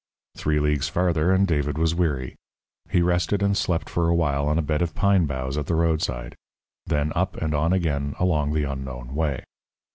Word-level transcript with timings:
Three 0.35 0.59
leagues 0.59 0.89
farther 0.89 1.31
and 1.31 1.45
David 1.47 1.77
was 1.77 1.93
weary. 1.93 2.33
He 2.89 3.03
rested 3.03 3.43
and 3.43 3.55
slept 3.55 3.87
for 3.87 4.07
a 4.09 4.15
while 4.15 4.47
on 4.47 4.57
a 4.57 4.63
bed 4.63 4.81
of 4.81 4.95
pine 4.95 5.27
boughs 5.27 5.59
at 5.59 5.67
the 5.67 5.75
roadside. 5.75 6.35
Then 6.87 7.13
up 7.15 7.37
and 7.37 7.53
on 7.53 7.71
again 7.71 8.15
along 8.17 8.53
the 8.53 8.63
unknown 8.63 9.13
way. 9.13 9.43